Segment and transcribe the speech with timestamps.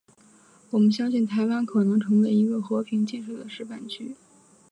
[0.71, 4.15] 我们相信台湾可能成为一个和平建设的示范区。